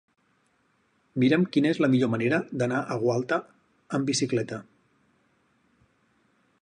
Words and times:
Mira'm 1.23 1.43
quina 1.57 1.73
és 1.73 1.81
la 1.85 1.89
millor 1.95 2.11
manera 2.13 2.39
d'anar 2.61 2.79
a 2.81 2.97
Gualta 3.03 3.39
amb 3.99 4.13
bicicleta. 4.13 4.63